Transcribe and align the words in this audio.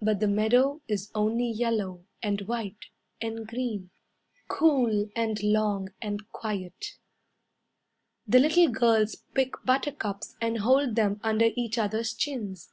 But 0.00 0.20
the 0.20 0.28
meadow 0.28 0.80
is 0.88 1.10
only 1.14 1.44
yellow, 1.46 2.06
and 2.22 2.40
white, 2.48 2.86
and 3.20 3.46
green, 3.46 3.90
Cool, 4.48 5.10
and 5.14 5.42
long, 5.42 5.90
and 6.00 6.26
quiet. 6.32 6.96
The 8.26 8.38
little 8.38 8.68
girls 8.70 9.16
pick 9.34 9.56
buttercups 9.66 10.36
And 10.40 10.60
hold 10.60 10.94
them 10.94 11.20
under 11.22 11.50
each 11.54 11.76
other's 11.76 12.14
chins. 12.14 12.72